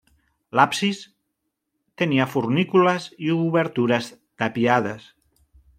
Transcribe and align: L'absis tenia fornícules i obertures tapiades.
L'absis 0.59 1.01
tenia 2.03 2.27
fornícules 2.33 3.07
i 3.27 3.31
obertures 3.45 4.13
tapiades. 4.45 5.11